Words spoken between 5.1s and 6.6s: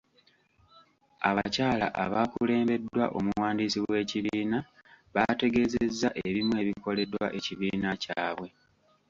baategeezezza ebimu